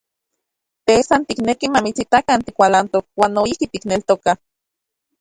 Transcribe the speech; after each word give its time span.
Te 0.85 0.95
san 1.07 1.21
tikneki 1.29 1.65
mamitsitakan 1.73 2.39
tikualantok, 2.45 3.05
uan 3.19 3.31
noijki 3.35 3.65
tikneltokaj. 3.73 4.37